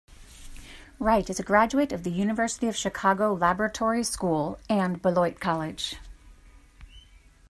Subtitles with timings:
[0.97, 5.97] Wright is a graduate of the University of Chicago Laboratory School and Beloit College.